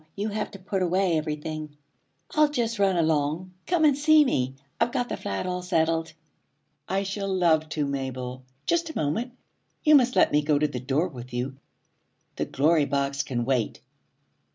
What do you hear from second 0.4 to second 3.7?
to put away everything. I'll just run along.